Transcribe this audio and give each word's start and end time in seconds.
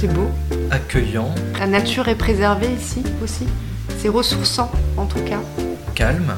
C'est 0.00 0.06
beau. 0.06 0.30
accueillant, 0.70 1.28
La 1.58 1.66
nature 1.66 2.08
est 2.08 2.14
préservée 2.14 2.70
ici 2.72 3.02
aussi. 3.22 3.44
C'est 3.98 4.08
ressourçant 4.08 4.70
en 4.96 5.04
tout 5.04 5.22
cas. 5.24 5.40
calme. 5.94 6.32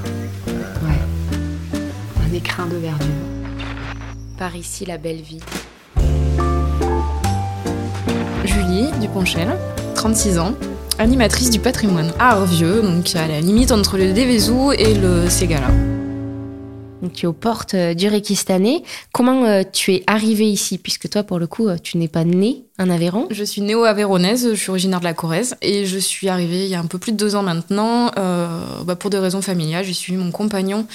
Ouais. 0.48 1.79
Un 2.29 2.35
écrin 2.35 2.67
de 2.67 2.75
verdure. 2.75 3.06
Par 4.37 4.56
ici, 4.56 4.85
la 4.85 4.98
belle 4.98 5.21
vie. 5.21 5.38
Julie 8.45 8.90
Duponchel, 9.00 9.56
36 9.94 10.40
ans, 10.40 10.54
animatrice 10.98 11.50
du 11.50 11.60
patrimoine 11.60 12.12
à 12.18 12.32
Arvieux, 12.32 12.82
donc 12.82 13.14
à 13.14 13.29
la 13.29 13.40
limite 13.40 13.70
entre 13.70 13.96
le 13.96 14.12
Dévezou 14.12 14.72
et 14.72 14.94
le 14.94 15.30
Ségala. 15.30 15.68
Donc, 17.03 17.12
tu 17.12 17.27
es 17.27 17.29
aux 17.29 17.32
portes 17.32 17.75
euh, 17.75 17.95
du. 17.95 18.09
Comment 19.12 19.45
euh, 19.45 19.62
tu 19.71 19.93
es 19.93 20.05
arrivée 20.07 20.48
ici? 20.48 20.79
Puisque 20.79 21.11
toi, 21.11 21.25
pour 21.25 21.39
le 21.39 21.46
coup, 21.46 21.68
euh, 21.68 21.77
tu 21.82 21.98
n'es 21.98 22.09
pas 22.09 22.25
née 22.25 22.64
en 22.79 22.90
Aveyron. 22.90 23.26
Je 23.31 23.45
suis 23.45 23.61
néo-avéronaise, 23.61 24.50
je 24.50 24.54
suis 24.54 24.71
originaire 24.71 25.00
de 25.00 25.04
la 25.04 25.12
Corrèze 25.12 25.57
et 25.61 25.85
je 25.85 25.99
suis 25.99 26.29
arrivée 26.29 26.64
il 26.64 26.71
y 26.71 26.75
a 26.75 26.81
un 26.81 26.86
peu 26.86 26.99
plus 26.99 27.12
de 27.12 27.17
deux 27.17 27.36
ans 27.36 27.43
maintenant 27.43 28.11
euh, 28.18 28.64
bah, 28.85 28.96
pour 28.96 29.11
des 29.11 29.18
raisons 29.18 29.43
familiales. 29.43 29.85
J'ai 29.85 29.93
suivi 29.93 30.18
mon 30.18 30.31
compagnon 30.31 30.86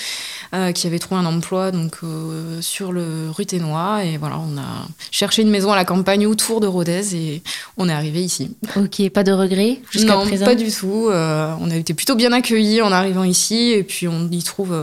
euh, 0.53 0.71
qui 0.71 0.87
avait 0.87 0.99
trouvé 0.99 1.21
un 1.21 1.25
emploi 1.25 1.71
donc 1.71 1.97
euh, 2.03 2.61
sur 2.61 2.91
le 2.91 3.31
Ténois 3.47 4.03
et 4.03 4.17
voilà, 4.17 4.39
on 4.39 4.57
a 4.57 4.87
cherché 5.11 5.41
une 5.41 5.49
maison 5.49 5.71
à 5.71 5.75
la 5.75 5.85
campagne 5.85 6.25
autour 6.25 6.59
de 6.59 6.67
Rodez 6.67 7.15
et 7.15 7.43
on 7.77 7.87
est 7.87 7.93
arrivé 7.93 8.21
ici. 8.23 8.55
Ok, 8.75 9.09
pas 9.09 9.23
de 9.23 9.31
regrets 9.31 9.79
jusqu'à 9.91 10.15
non, 10.15 10.25
présent? 10.25 10.45
pas 10.45 10.55
du 10.55 10.71
tout. 10.71 11.09
On 11.09 11.71
a 11.71 11.75
été 11.75 11.93
plutôt 11.93 12.15
bien 12.15 12.33
accueillis 12.33 12.81
en 12.81 12.91
arrivant 12.91 13.23
ici 13.23 13.71
et 13.71 13.83
puis 13.83 14.07
on 14.07 14.27
y 14.29 14.43
trouve, 14.43 14.75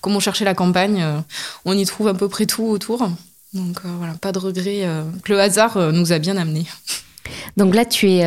comme 0.00 0.16
on 0.16 0.20
cherchait 0.20 0.44
la 0.44 0.54
campagne, 0.54 0.67
euh, 0.76 1.20
on 1.64 1.76
y 1.76 1.84
trouve 1.86 2.08
à 2.08 2.14
peu 2.14 2.28
près 2.28 2.46
tout 2.46 2.64
autour. 2.64 3.08
Donc 3.52 3.78
euh, 3.84 3.88
voilà, 3.98 4.14
pas 4.14 4.32
de 4.32 4.38
regrets. 4.38 4.84
euh, 4.84 5.04
que 5.24 5.32
le 5.32 5.40
hasard 5.40 5.92
nous 5.92 6.12
a 6.12 6.18
bien 6.18 6.36
amenés. 6.36 6.66
Donc 7.56 7.74
là, 7.74 7.84
tu 7.84 8.10
es 8.10 8.24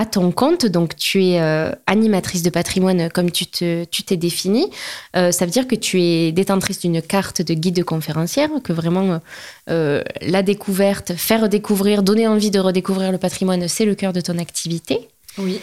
à 0.00 0.06
ton 0.06 0.32
compte, 0.32 0.64
donc 0.64 0.96
tu 0.96 1.22
es 1.22 1.40
euh, 1.42 1.70
animatrice 1.86 2.42
de 2.42 2.48
patrimoine 2.48 3.10
comme 3.10 3.30
tu 3.30 3.44
te, 3.44 3.84
tu 3.84 4.02
t'es 4.02 4.16
définie. 4.16 4.70
Euh, 5.14 5.30
ça 5.30 5.44
veut 5.44 5.50
dire 5.50 5.68
que 5.68 5.74
tu 5.74 6.00
es 6.00 6.32
détentrice 6.32 6.80
d'une 6.80 7.02
carte 7.02 7.42
de 7.42 7.52
guide 7.52 7.84
conférencière, 7.84 8.48
que 8.64 8.72
vraiment 8.72 9.20
euh, 9.68 10.02
la 10.22 10.42
découverte, 10.42 11.14
faire 11.16 11.50
découvrir, 11.50 12.02
donner 12.02 12.26
envie 12.26 12.50
de 12.50 12.58
redécouvrir 12.58 13.12
le 13.12 13.18
patrimoine, 13.18 13.68
c'est 13.68 13.84
le 13.84 13.94
cœur 13.94 14.14
de 14.14 14.22
ton 14.22 14.38
activité. 14.38 15.06
Oui. 15.36 15.60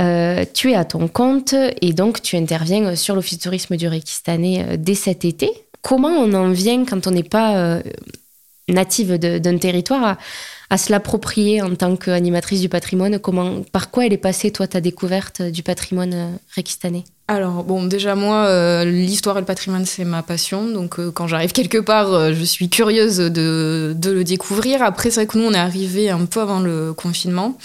Euh, 0.00 0.44
tu 0.54 0.70
es 0.70 0.74
à 0.74 0.84
ton 0.84 1.06
compte 1.06 1.54
et 1.82 1.92
donc 1.92 2.22
tu 2.22 2.36
interviens 2.36 2.96
sur 2.96 3.14
l'Office 3.14 3.38
du 3.38 3.44
tourisme 3.44 3.76
du 3.76 3.88
Réquistanais 3.88 4.64
euh, 4.66 4.76
dès 4.78 4.94
cet 4.94 5.24
été. 5.24 5.50
Comment 5.82 6.08
on 6.08 6.32
en 6.32 6.50
vient 6.50 6.84
quand 6.86 7.06
on 7.06 7.10
n'est 7.10 7.22
pas 7.22 7.56
euh, 7.56 7.82
native 8.68 9.18
de- 9.18 9.38
d'un 9.38 9.58
territoire 9.58 10.16
à, 10.70 10.78
se 10.78 10.90
l'approprier 10.90 11.60
en 11.60 11.74
tant 11.74 11.96
qu'animatrice 11.96 12.62
du 12.62 12.70
patrimoine? 12.70 13.18
Comment, 13.18 13.60
Par 13.70 13.90
quoi 13.90 14.06
elle 14.06 14.14
est 14.14 14.16
passée, 14.16 14.50
toi, 14.50 14.66
ta 14.66 14.80
découverte 14.80 15.42
du 15.42 15.62
patrimoine 15.62 16.38
réquistanais? 16.54 17.04
Alors, 17.28 17.62
bon, 17.62 17.84
déjà, 17.84 18.14
moi, 18.14 18.84
l'histoire 18.84 19.36
et 19.36 19.40
le 19.40 19.46
patrimoine, 19.46 19.84
c'est 19.84 20.04
ma 20.04 20.22
passion. 20.22 20.66
Donc, 20.66 20.98
quand 21.12 21.26
j'arrive 21.26 21.52
quelque 21.52 21.78
part, 21.78 22.32
je 22.32 22.44
suis 22.44 22.70
curieuse 22.70 23.18
de, 23.18 23.94
de 23.94 24.10
le 24.10 24.24
découvrir. 24.24 24.82
Après, 24.82 25.10
c'est 25.10 25.20
vrai 25.20 25.26
que 25.26 25.36
nous, 25.36 25.44
on 25.44 25.52
est 25.52 25.58
arrivé 25.58 26.08
un 26.10 26.24
peu 26.24 26.40
avant 26.40 26.60
le 26.60 26.94
confinement. 26.94 27.58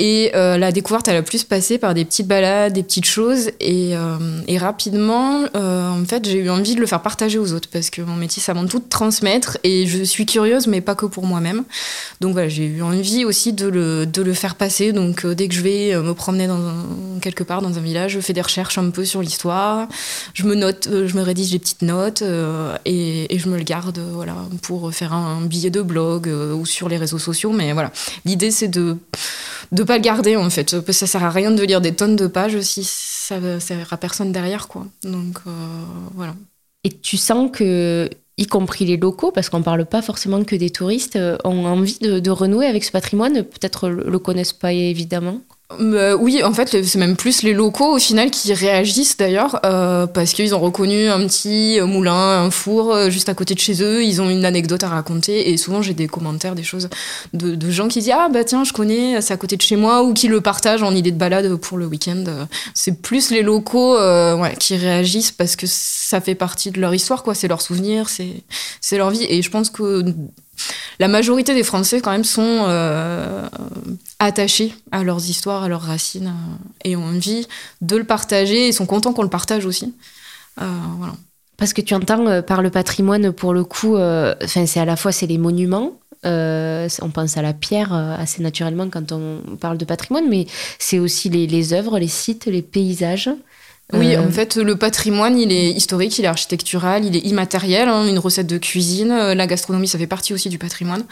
Et 0.00 0.32
euh, 0.34 0.58
la 0.58 0.72
découverte, 0.72 1.06
elle 1.06 1.16
a 1.16 1.22
plus 1.22 1.44
passé 1.44 1.78
par 1.78 1.94
des 1.94 2.04
petites 2.04 2.26
balades, 2.26 2.72
des 2.72 2.82
petites 2.82 3.04
choses. 3.04 3.50
Et, 3.60 3.96
euh, 3.96 4.16
rapidement, 4.58 5.44
euh, 5.54 5.88
en 5.90 6.04
fait, 6.04 6.28
j'ai 6.28 6.38
eu 6.38 6.50
envie 6.50 6.74
de 6.74 6.80
le 6.80 6.86
faire 6.86 7.00
partager 7.00 7.38
aux 7.38 7.52
autres 7.52 7.68
parce 7.72 7.90
que 7.90 8.02
mon 8.02 8.16
métier, 8.16 8.42
c'est 8.42 8.50
avant 8.50 8.66
tout 8.66 8.80
de 8.80 8.88
transmettre. 8.88 9.58
Et 9.62 9.86
je 9.86 10.02
suis 10.02 10.26
curieuse, 10.26 10.66
mais 10.66 10.80
pas 10.80 10.96
que 10.96 11.06
pour 11.06 11.26
moi-même. 11.26 11.62
Donc 12.20 12.32
voilà, 12.32 12.48
j'ai 12.48 12.66
eu 12.66 12.82
envie 12.82 13.24
aussi 13.24 13.52
de 13.52 13.68
le, 13.68 14.04
de 14.04 14.22
le 14.22 14.34
faire 14.34 14.56
passer. 14.56 14.92
Donc 14.92 15.24
dès 15.24 15.46
que 15.46 15.54
je 15.54 15.60
vais 15.60 15.94
me 15.94 16.12
promener 16.12 16.48
dans 16.48 16.60
quelque 17.20 17.44
part 17.44 17.62
dans 17.62 17.78
un 17.78 17.82
village, 17.82 18.12
je 18.12 18.20
fais 18.20 18.32
des 18.32 18.42
recherches 18.42 18.78
un 18.78 18.90
peu 18.90 19.04
sur 19.04 19.22
l'histoire. 19.22 19.86
Je 20.32 20.42
me 20.42 20.56
note, 20.56 20.88
je 20.90 21.14
me 21.16 21.22
rédige 21.22 21.52
des 21.52 21.60
petites 21.60 21.82
notes 21.82 22.24
et, 22.84 23.38
je 23.38 23.48
me 23.48 23.56
le 23.56 23.64
garde 23.64 23.98
voilà, 24.12 24.34
pour 24.62 24.92
faire 24.92 25.12
un, 25.12 25.42
billet 25.42 25.70
de 25.70 25.82
blog 25.82 26.26
ou 26.26 26.66
sur 26.66 26.88
les 26.88 26.96
réseaux 26.96 27.18
sociaux. 27.18 27.52
Mais 27.52 27.72
voilà, 27.72 27.92
l'idée 28.24 28.50
c'est 28.50 28.68
de 28.68 28.96
de 29.72 29.82
pas 29.82 29.96
le 29.96 30.02
garder 30.02 30.36
en 30.36 30.50
fait. 30.50 30.90
Ça 30.92 31.06
sert 31.06 31.24
à 31.24 31.30
rien 31.30 31.50
de 31.50 31.62
lire 31.62 31.80
des 31.80 31.94
tonnes 31.94 32.16
de 32.16 32.26
pages 32.26 32.60
si 32.60 32.84
ça 32.84 33.40
ne 33.40 33.58
sert 33.58 33.92
à 33.92 33.96
personne 33.96 34.32
derrière 34.32 34.68
quoi. 34.68 34.86
Donc 35.02 35.38
euh, 35.46 35.50
voilà. 36.14 36.34
Et 36.84 36.90
tu 36.90 37.16
sens 37.16 37.50
que, 37.50 38.10
y 38.36 38.46
compris 38.46 38.84
les 38.84 38.98
locaux, 38.98 39.32
parce 39.32 39.48
qu'on 39.48 39.60
ne 39.60 39.64
parle 39.64 39.86
pas 39.86 40.02
forcément 40.02 40.44
que 40.44 40.54
des 40.54 40.68
touristes, 40.68 41.16
euh, 41.16 41.38
ont 41.44 41.64
envie 41.64 41.98
de, 41.98 42.30
renouer 42.30 42.66
avec 42.66 42.84
ce 42.84 42.92
patrimoine, 42.92 43.42
peut-être 43.42 43.88
le 43.88 44.18
connaissent 44.18 44.52
pas 44.52 44.72
évidemment. 44.72 45.40
Euh, 45.72 46.14
oui, 46.20 46.42
en 46.42 46.52
fait, 46.52 46.84
c'est 46.84 46.98
même 46.98 47.16
plus 47.16 47.42
les 47.42 47.54
locaux 47.54 47.94
au 47.94 47.98
final 47.98 48.30
qui 48.30 48.52
réagissent 48.52 49.16
d'ailleurs, 49.16 49.60
euh, 49.64 50.06
parce 50.06 50.34
qu'ils 50.34 50.54
ont 50.54 50.58
reconnu 50.60 51.08
un 51.08 51.26
petit 51.26 51.80
moulin, 51.80 52.44
un 52.44 52.50
four 52.50 52.92
euh, 52.92 53.08
juste 53.08 53.30
à 53.30 53.34
côté 53.34 53.54
de 53.54 53.58
chez 53.60 53.82
eux, 53.82 54.04
ils 54.04 54.20
ont 54.20 54.28
une 54.28 54.44
anecdote 54.44 54.82
à 54.84 54.88
raconter, 54.88 55.50
et 55.50 55.56
souvent 55.56 55.80
j'ai 55.80 55.94
des 55.94 56.06
commentaires, 56.06 56.54
des 56.54 56.62
choses 56.62 56.90
de, 57.32 57.54
de 57.54 57.70
gens 57.70 57.88
qui 57.88 58.00
disent 58.00 58.12
Ah 58.14 58.28
bah 58.28 58.44
tiens, 58.44 58.62
je 58.64 58.74
connais, 58.74 59.22
c'est 59.22 59.32
à 59.32 59.38
côté 59.38 59.56
de 59.56 59.62
chez 59.62 59.76
moi, 59.76 60.02
ou 60.04 60.12
qui 60.12 60.28
le 60.28 60.42
partagent 60.42 60.82
en 60.82 60.94
idée 60.94 61.12
de 61.12 61.16
balade 61.16 61.54
pour 61.56 61.78
le 61.78 61.86
week-end. 61.86 62.24
Euh, 62.28 62.44
C'est 62.74 63.00
plus 63.00 63.30
les 63.30 63.42
locaux 63.42 63.96
euh, 63.96 64.36
ouais, 64.36 64.54
qui 64.58 64.76
réagissent 64.76 65.32
parce 65.32 65.56
que 65.56 65.66
ça 65.66 66.20
fait 66.20 66.34
partie 66.34 66.72
de 66.72 66.80
leur 66.80 66.94
histoire, 66.94 67.22
quoi, 67.22 67.34
c'est 67.34 67.48
leur 67.48 67.62
souvenir, 67.62 68.10
c'est 68.10 68.96
leur 68.98 69.10
vie, 69.10 69.24
et 69.28 69.40
je 69.40 69.50
pense 69.50 69.70
que 69.70 70.04
la 70.98 71.08
majorité 71.08 71.54
des 71.54 71.62
Français, 71.64 72.00
quand 72.00 72.12
même, 72.12 72.24
sont 72.24 72.64
euh, 72.68 73.48
attachés 74.18 74.74
à 74.92 75.02
leurs 75.02 75.28
histoires, 75.28 75.64
à 75.64 75.68
leurs 75.68 75.82
racines, 75.82 76.28
euh, 76.28 76.88
et 76.88 76.96
ont 76.96 77.04
envie 77.04 77.46
de 77.80 77.96
le 77.96 78.04
partager, 78.04 78.68
et 78.68 78.72
sont 78.72 78.86
contents 78.86 79.12
qu'on 79.12 79.22
le 79.22 79.28
partage 79.28 79.66
aussi. 79.66 79.94
Euh, 80.60 80.64
voilà. 80.98 81.14
Parce 81.56 81.72
que 81.72 81.80
tu 81.80 81.94
entends 81.94 82.42
par 82.42 82.62
le 82.62 82.70
patrimoine, 82.70 83.32
pour 83.32 83.54
le 83.54 83.62
coup, 83.62 83.96
c'est 84.44 84.80
à 84.80 84.84
la 84.84 84.96
fois 84.96 85.12
c'est 85.12 85.28
les 85.28 85.38
monuments. 85.38 85.92
on 86.24 87.10
pense 87.12 87.36
à 87.36 87.42
la 87.42 87.52
pierre 87.52 87.92
assez 87.92 88.42
naturellement 88.42 88.88
quand 88.90 89.12
on 89.12 89.56
parle 89.60 89.78
de 89.78 89.84
patrimoine, 89.84 90.28
mais 90.28 90.46
c'est 90.80 90.98
aussi 90.98 91.28
les, 91.28 91.46
les 91.46 91.72
œuvres, 91.72 92.00
les 92.00 92.08
sites, 92.08 92.46
les 92.46 92.60
paysages. 92.60 93.30
Oui, 93.92 94.16
Euh, 94.16 94.26
en 94.26 94.30
fait, 94.30 94.56
le 94.56 94.76
patrimoine, 94.76 95.38
il 95.38 95.52
est 95.52 95.70
historique, 95.70 96.18
il 96.18 96.24
est 96.24 96.28
architectural, 96.28 97.04
il 97.04 97.14
est 97.16 97.20
immatériel. 97.20 97.88
hein, 97.88 98.06
une 98.06 98.18
recette 98.18 98.46
de 98.46 98.56
cuisine, 98.56 99.12
euh, 99.12 99.34
la 99.34 99.46
gastronomie, 99.46 99.86
ça 99.86 99.98
fait 99.98 100.06
partie 100.06 100.32
aussi 100.32 100.48
du 100.48 100.56
patrimoine. 100.58 101.04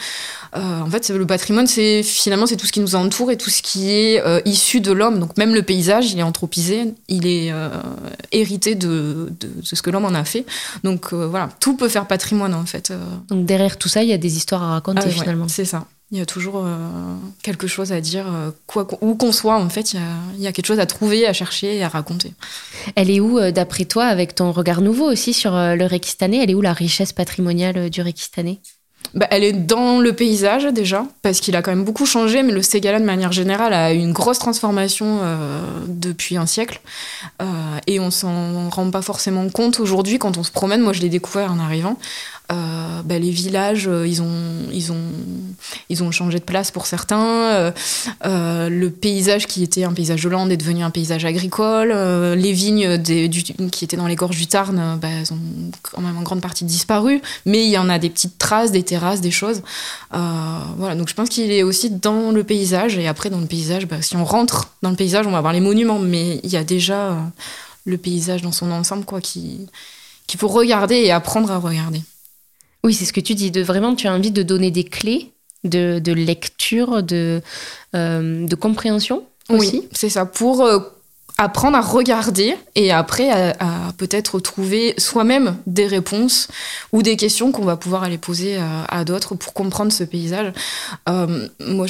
Euh, 0.56 0.80
en 0.80 0.88
fait, 0.90 1.10
le 1.10 1.26
patrimoine, 1.26 1.66
c'est 1.66 2.02
finalement 2.02 2.46
c'est 2.46 2.56
tout 2.56 2.66
ce 2.66 2.72
qui 2.72 2.80
nous 2.80 2.94
entoure 2.94 3.30
et 3.30 3.36
tout 3.36 3.50
ce 3.50 3.60
qui 3.62 3.90
est 3.90 4.20
euh, 4.26 4.40
issu 4.46 4.80
de 4.80 4.90
l'homme. 4.90 5.18
Donc 5.20 5.36
même 5.36 5.54
le 5.54 5.62
paysage, 5.62 6.12
il 6.12 6.18
est 6.18 6.22
anthropisé, 6.22 6.94
il 7.08 7.26
est 7.26 7.52
euh, 7.52 7.68
hérité 8.32 8.74
de, 8.74 9.28
de, 9.38 9.48
de 9.48 9.62
ce 9.62 9.82
que 9.82 9.90
l'homme 9.90 10.06
en 10.06 10.14
a 10.14 10.24
fait. 10.24 10.46
Donc 10.82 11.12
voilà, 11.12 11.50
tout 11.60 11.76
peut 11.76 11.88
faire 11.90 12.06
patrimoine 12.06 12.54
en 12.54 12.64
fait. 12.64 12.90
Donc 13.28 13.44
derrière 13.44 13.76
tout 13.76 13.88
ça, 13.90 14.02
il 14.02 14.08
y 14.08 14.12
a 14.14 14.18
des 14.18 14.36
histoires 14.38 14.62
à 14.62 14.70
raconter 14.70 15.00
Ah 15.04 15.06
ouais, 15.08 15.12
finalement. 15.12 15.46
c'est 15.48 15.66
ça. 15.66 15.84
Il 16.12 16.18
y 16.18 16.20
a 16.20 16.26
toujours 16.26 16.58
euh, 16.58 16.76
quelque 17.42 17.66
chose 17.66 17.90
à 17.90 18.02
dire, 18.02 18.26
euh, 18.26 18.50
quoi, 18.66 18.86
où 19.00 19.14
qu'on 19.14 19.32
soit, 19.32 19.56
en 19.56 19.70
fait, 19.70 19.94
il 19.94 19.96
y, 19.96 20.02
a, 20.02 20.08
il 20.36 20.42
y 20.42 20.46
a 20.46 20.52
quelque 20.52 20.66
chose 20.66 20.78
à 20.78 20.84
trouver, 20.84 21.26
à 21.26 21.32
chercher 21.32 21.78
et 21.78 21.82
à 21.82 21.88
raconter. 21.88 22.34
Elle 22.96 23.10
est 23.10 23.18
où, 23.18 23.38
euh, 23.38 23.50
d'après 23.50 23.86
toi, 23.86 24.04
avec 24.04 24.34
ton 24.34 24.52
regard 24.52 24.82
nouveau 24.82 25.10
aussi 25.10 25.32
sur 25.32 25.52
le 25.52 25.84
Réquistanais, 25.86 26.42
elle 26.42 26.50
est 26.50 26.54
où 26.54 26.60
la 26.60 26.74
richesse 26.74 27.14
patrimoniale 27.14 27.88
du 27.88 28.02
Réquistanais 28.02 28.58
Bah, 29.14 29.26
elle 29.30 29.44
est 29.44 29.52
dans 29.52 30.00
le 30.00 30.12
paysage 30.14 30.64
déjà, 30.64 31.06
parce 31.20 31.40
qu'il 31.40 31.54
a 31.54 31.62
quand 31.62 31.70
même 31.70 31.84
beaucoup 31.84 32.06
changé, 32.06 32.42
mais 32.42 32.52
le 32.52 32.62
Ségala 32.62 32.98
de 32.98 33.04
manière 33.04 33.32
générale 33.32 33.74
a 33.74 33.92
eu 33.92 33.98
une 33.98 34.12
grosse 34.12 34.38
transformation 34.38 35.20
euh, 35.22 35.60
depuis 35.86 36.36
un 36.36 36.46
siècle. 36.46 36.80
Euh, 37.42 37.44
et 37.86 38.00
on 38.00 38.10
s'en 38.10 38.70
rend 38.70 38.90
pas 38.90 39.02
forcément 39.02 39.48
compte 39.50 39.80
aujourd'hui 39.80 40.18
quand 40.18 40.38
on 40.38 40.42
se 40.42 40.50
promène. 40.50 40.80
Moi, 40.80 40.92
je 40.94 41.00
l'ai 41.00 41.10
découvert 41.10 41.52
en 41.52 41.58
arrivant. 41.58 41.98
Euh, 42.52 43.02
bah, 43.02 43.18
les 43.18 43.30
villages, 43.30 43.88
euh, 43.88 44.06
ils 44.06 44.22
ont, 44.22 46.10
changé 46.10 46.38
de 46.38 46.44
place 46.44 46.70
pour 46.70 46.86
certains. 46.86 47.72
Euh, 48.24 48.68
le 48.68 48.90
paysage 48.90 49.46
qui 49.46 49.62
était 49.62 49.84
un 49.84 49.92
paysage 49.92 50.22
de 50.22 50.28
lande 50.28 50.52
est 50.52 50.56
devenu 50.58 50.82
un 50.82 50.90
paysage 50.90 51.24
agricole. 51.24 51.92
Les 52.36 52.52
vignes 52.52 53.00
qui 53.70 53.84
étaient 53.84 53.96
dans 53.96 54.06
les 54.06 54.16
gorges 54.16 54.36
du 54.36 54.46
Tarn, 54.46 54.98
bah, 55.00 55.08
elles 55.08 55.32
ont 55.32 55.38
quand 55.82 56.02
même 56.02 56.18
en 56.18 56.22
grande 56.22 56.42
partie 56.42 56.64
disparu. 56.64 57.22
Mais 57.46 57.64
il 57.64 57.70
y 57.70 57.78
en 57.78 57.88
a 57.88 57.98
des 57.98 58.10
petites 58.10 58.36
traces, 58.36 58.72
des 58.72 58.82
terrasses, 58.82 59.20
des 59.20 59.30
choses. 59.30 59.62
Voilà, 60.10 60.94
donc 60.94 61.08
je 61.08 61.14
pense 61.14 61.28
qu'il 61.28 61.50
est 61.50 61.62
aussi 61.62 61.90
dans 61.90 62.30
le 62.30 62.44
paysage. 62.44 62.98
Et 62.98 63.08
après, 63.08 63.30
dans 63.30 63.40
le 63.40 63.46
paysage, 63.46 63.86
bah, 63.86 64.02
si 64.02 64.16
on 64.16 64.24
rentre 64.24 64.70
dans 64.82 64.90
le 64.90 64.96
paysage, 64.96 65.26
on 65.26 65.32
va 65.32 65.40
voir 65.40 65.52
les 65.52 65.60
monuments. 65.60 65.98
Mais 65.98 66.40
il 66.42 66.50
y 66.50 66.56
a 66.56 66.64
déjà 66.64 67.16
le 67.84 67.96
paysage 67.96 68.42
dans 68.42 68.52
son 68.52 68.70
ensemble 68.70 69.04
quoi, 69.04 69.20
qui 69.20 69.66
qu'il 70.26 70.38
faut 70.38 70.48
regarder 70.48 70.96
et 70.96 71.10
apprendre 71.10 71.50
à 71.50 71.58
regarder. 71.58 72.02
Oui, 72.84 72.94
c'est 72.94 73.04
ce 73.04 73.12
que 73.12 73.20
tu 73.20 73.34
dis. 73.34 73.50
De 73.50 73.62
vraiment, 73.62 73.94
tu 73.94 74.06
as 74.06 74.12
envie 74.12 74.30
de 74.30 74.42
donner 74.42 74.70
des 74.70 74.84
clés 74.84 75.32
de, 75.64 75.98
de 75.98 76.12
lecture, 76.12 77.02
de, 77.02 77.40
euh, 77.94 78.46
de 78.46 78.54
compréhension 78.54 79.24
aussi. 79.48 79.78
Oui, 79.82 79.88
c'est 79.92 80.08
ça. 80.08 80.26
Pour 80.26 80.62
euh, 80.62 80.80
apprendre 81.38 81.76
à 81.76 81.80
regarder 81.80 82.56
et 82.74 82.92
après 82.92 83.30
à, 83.30 83.54
peut-être 83.96 84.40
trouver 84.40 84.94
soi-même 84.98 85.56
des 85.66 85.86
réponses 85.86 86.48
ou 86.92 87.02
des 87.02 87.16
questions 87.16 87.52
qu'on 87.52 87.64
va 87.64 87.76
pouvoir 87.76 88.02
aller 88.04 88.18
poser 88.18 88.58
à, 88.88 89.04
d'autres 89.04 89.34
pour 89.34 89.52
comprendre 89.52 89.92
ce 89.92 90.04
paysage. 90.04 90.52
Euh, 91.08 91.48
moi, 91.60 91.86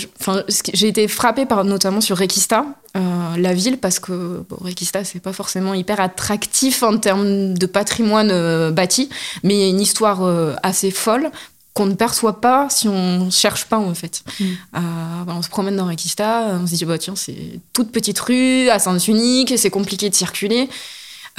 j'ai 0.72 0.88
été 0.88 1.08
frappée 1.08 1.46
par 1.46 1.64
notamment 1.64 2.00
sur 2.00 2.18
Requista, 2.18 2.64
euh, 2.96 3.00
la 3.36 3.54
ville, 3.54 3.78
parce 3.78 3.98
que 3.98 4.44
bon, 4.48 4.56
Requista 4.60 5.04
c'est 5.04 5.20
pas 5.20 5.32
forcément 5.32 5.74
hyper 5.74 6.00
attractif 6.00 6.82
en 6.82 6.98
termes 6.98 7.56
de 7.56 7.66
patrimoine 7.66 8.30
euh, 8.30 8.70
bâti, 8.70 9.08
mais 9.42 9.54
il 9.54 9.60
y 9.60 9.64
a 9.64 9.68
une 9.68 9.80
histoire 9.80 10.22
assez 10.62 10.90
folle 10.90 11.30
qu'on 11.74 11.86
ne 11.86 11.94
perçoit 11.94 12.40
pas 12.40 12.68
si 12.68 12.88
on 12.88 13.30
cherche 13.30 13.64
pas 13.66 13.78
en 13.78 13.94
fait. 13.94 14.22
Mm. 14.38 14.44
Euh, 14.44 15.24
bah, 15.26 15.34
on 15.36 15.42
se 15.42 15.48
promène 15.48 15.76
dans 15.76 15.86
Requista, 15.86 16.58
on 16.60 16.66
se 16.66 16.74
dit 16.74 16.84
bah 16.84 16.98
tiens 16.98 17.16
c'est 17.16 17.60
toute 17.72 17.90
petite 17.92 18.18
rue 18.20 18.68
à 18.68 18.78
sens 18.78 19.08
unique, 19.08 19.54
c'est 19.56 19.70
compliqué 19.70 20.10
de 20.10 20.14
circuler, 20.14 20.68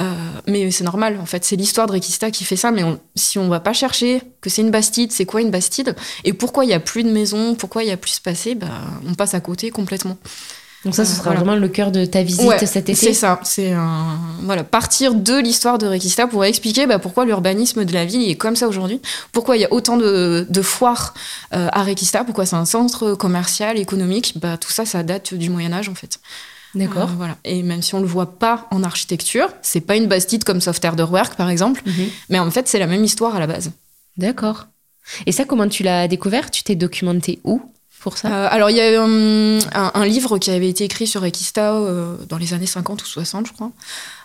euh, 0.00 0.04
mais 0.48 0.70
c'est 0.72 0.84
normal 0.84 1.18
en 1.20 1.26
fait 1.26 1.44
c'est 1.44 1.56
l'histoire 1.56 1.86
de 1.86 1.92
Requista 1.92 2.30
qui 2.30 2.44
fait 2.44 2.56
ça. 2.56 2.72
Mais 2.72 2.82
si 3.14 3.38
on 3.38 3.48
va 3.48 3.60
pas 3.60 3.72
chercher 3.72 4.22
que 4.40 4.50
c'est 4.50 4.62
une 4.62 4.70
bastide, 4.70 5.12
c'est 5.12 5.26
quoi 5.26 5.40
une 5.40 5.50
bastide? 5.50 5.94
Et 6.24 6.32
pourquoi 6.32 6.64
il 6.64 6.70
y 6.70 6.74
a 6.74 6.80
plus 6.80 7.04
de 7.04 7.10
maisons, 7.10 7.54
pourquoi 7.54 7.84
il 7.84 7.88
y 7.88 7.92
a 7.92 7.96
plus 7.96 8.16
de 8.16 8.22
passé, 8.22 8.54
bah, 8.54 8.66
on 9.06 9.14
passe 9.14 9.34
à 9.34 9.40
côté 9.40 9.70
complètement. 9.70 10.18
Donc 10.84 10.94
ça, 10.94 11.04
ce 11.04 11.16
sera 11.16 11.32
vraiment 11.32 11.56
le 11.56 11.68
cœur 11.68 11.90
de 11.90 12.04
ta 12.04 12.22
visite 12.22 12.66
cet 12.66 12.88
été. 12.88 12.94
C'est 12.94 13.14
ça. 13.14 13.40
C'est 13.42 13.72
un... 13.72 14.18
voilà 14.42 14.64
partir 14.64 15.14
de 15.14 15.38
l'histoire 15.38 15.78
de 15.78 15.86
Requista 15.86 16.26
pour 16.26 16.44
expliquer 16.44 16.86
bah, 16.86 16.98
pourquoi 16.98 17.24
l'urbanisme 17.24 17.84
de 17.84 17.92
la 17.92 18.04
ville 18.04 18.28
est 18.28 18.36
comme 18.36 18.56
ça 18.56 18.68
aujourd'hui, 18.68 19.00
pourquoi 19.32 19.56
il 19.56 19.62
y 19.62 19.64
a 19.64 19.72
autant 19.72 19.96
de, 19.96 20.46
de 20.48 20.62
foires 20.62 21.14
euh, 21.54 21.68
à 21.72 21.82
Requista, 21.84 22.24
pourquoi 22.24 22.44
c'est 22.46 22.56
un 22.56 22.64
centre 22.64 23.14
commercial, 23.14 23.78
économique. 23.78 24.38
Bah, 24.38 24.56
tout 24.58 24.70
ça, 24.70 24.84
ça 24.84 25.02
date 25.02 25.34
du 25.34 25.50
Moyen 25.50 25.72
Âge 25.72 25.88
en 25.88 25.94
fait. 25.94 26.20
D'accord. 26.74 27.10
Euh, 27.10 27.16
voilà. 27.16 27.36
Et 27.44 27.62
même 27.62 27.82
si 27.82 27.94
on 27.94 28.00
le 28.00 28.06
voit 28.06 28.38
pas 28.38 28.66
en 28.70 28.82
architecture, 28.82 29.48
c'est 29.62 29.80
pas 29.80 29.96
une 29.96 30.06
bastide 30.06 30.44
comme 30.44 30.60
Softer 30.60 30.90
de 30.96 31.02
Work 31.02 31.34
par 31.36 31.48
exemple, 31.48 31.82
mhm. 31.86 32.08
mais 32.28 32.38
en 32.38 32.50
fait 32.50 32.68
c'est 32.68 32.78
la 32.78 32.86
même 32.86 33.04
histoire 33.04 33.36
à 33.36 33.40
la 33.40 33.46
base. 33.46 33.70
D'accord. 34.16 34.66
Et 35.26 35.32
ça, 35.32 35.44
comment 35.44 35.68
tu 35.68 35.82
l'as 35.82 36.08
découvert? 36.08 36.50
Tu 36.50 36.62
t'es 36.62 36.76
documenté 36.76 37.40
où? 37.44 37.60
Ça 38.12 38.28
euh, 38.28 38.48
Alors, 38.50 38.70
il 38.70 38.76
y 38.76 38.80
a 38.80 39.02
un, 39.02 39.92
un, 39.94 40.06
livre 40.06 40.38
qui 40.38 40.50
avait 40.50 40.68
été 40.68 40.84
écrit 40.84 41.06
sur 41.06 41.24
Equista 41.24 41.74
euh, 41.74 42.16
dans 42.28 42.36
les 42.36 42.52
années 42.52 42.66
50 42.66 43.02
ou 43.02 43.06
60, 43.06 43.46
je 43.46 43.52
crois. 43.52 43.70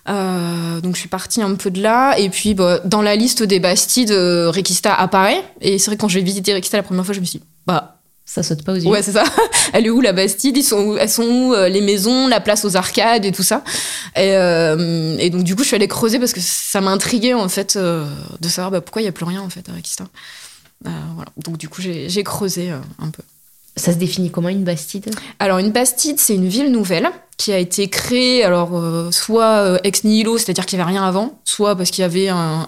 Euh, 0.10 0.82
donc, 0.82 0.96
je 0.96 1.00
suis 1.00 1.10
partie 1.10 1.42
un 1.42 1.56
peu 1.56 1.72
de 1.72 1.82
là. 1.82 2.18
Et 2.18 2.30
puis, 2.30 2.54
bah, 2.54 2.80
dans 2.86 3.02
la 3.02 3.16
liste 3.16 3.44
des 3.44 3.60
Bastides, 3.60 4.12
Requista 4.12 4.94
apparaît. 4.94 5.44
Et 5.62 5.80
c'est 5.80 5.92
vrai, 5.92 5.98
quand 5.98 6.08
j'ai 6.08 6.22
visité 6.22 6.54
Requista 6.54 6.78
la 6.78 6.84
première 6.84 7.06
fois, 7.06 7.14
je 7.14 7.20
me 7.20 7.26
suis 7.26 7.40
dit, 7.40 7.46
bah. 7.66 7.96
Ça 8.26 8.44
saute 8.44 8.64
pas 8.64 8.74
aux 8.74 8.76
yeux. 8.76 8.86
Ouais, 8.88 9.02
c'est 9.02 9.14
ça. 9.14 9.24
Elle 9.74 9.88
est 9.88 9.90
où 9.90 10.02
la 10.02 10.14
Bastide 10.14 10.56
Ils 10.56 10.64
sont 10.64 10.96
Elles 10.98 11.10
sont 11.10 11.24
où 11.24 11.56
les 11.56 11.82
maisons, 11.82 12.28
la 12.28 12.40
place 12.40 12.64
aux 12.64 12.78
arcades 12.78 13.26
et 13.26 13.32
tout 13.32 13.42
ça? 13.42 13.64
Et, 14.16 14.34
et, 15.20 15.30
donc, 15.32 15.44
du 15.44 15.56
coup, 15.56 15.64
je 15.64 15.68
suis 15.68 15.76
allée 15.76 15.88
creuser 15.88 16.20
parce 16.20 16.34
que 16.34 16.40
ça 16.40 16.80
m'a 16.80 16.92
intriguée, 16.92 17.34
en 17.34 17.50
fait, 17.50 17.76
de 17.76 18.50
savoir 18.50 18.70
bah, 18.70 18.82
pourquoi 18.82 19.02
il 19.02 19.06
n'y 19.06 19.10
a 19.10 19.14
plus 19.14 19.26
rien, 19.26 19.42
en 19.42 19.50
fait, 19.50 19.68
à 19.70 19.72
voilà. 20.84 21.32
Donc, 21.38 21.58
du 21.58 21.70
coup, 21.70 21.82
j'ai 21.82 22.24
creusé 22.24 22.70
un 22.70 23.10
peu. 23.10 23.24
Ça 23.76 23.94
se 23.94 23.98
définit 23.98 24.30
comment 24.30 24.50
une 24.50 24.64
bastide? 24.64 25.10
Alors 25.40 25.58
une 25.60 25.72
bastide, 25.72 26.20
c'est 26.20 26.36
une 26.36 26.48
ville 26.48 26.72
nouvelle 26.72 27.10
qui 27.40 27.54
a 27.54 27.58
été 27.58 27.88
créée, 27.88 28.44
alors 28.44 28.78
euh, 28.78 29.12
soit 29.12 29.64
euh, 29.64 29.78
ex 29.86 30.04
nihilo, 30.04 30.38
c'est-à-dire 30.38 30.66
qu'il 30.66 30.78
n'y 30.78 30.84
avait 30.84 30.92
rien 30.92 31.04
avant, 31.04 31.40
soit 31.46 31.74
parce 31.78 31.90
qu'il 31.90 32.02
y 32.02 32.06
avait 32.06 32.28
un, 32.28 32.68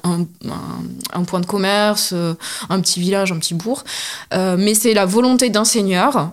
point 1.28 1.42
de 1.42 1.46
commerce, 1.46 2.12
euh, 2.14 2.36
un 2.70 2.80
petit 2.80 3.02
village, 3.02 3.34
un 3.34 3.38
petit 3.38 3.54
bourg. 3.54 3.84
mais 4.32 4.74
c'est 4.74 4.94
la 4.94 5.06
volonté 5.06 5.50
d'un 5.50 5.66
seigneur, 5.66 6.32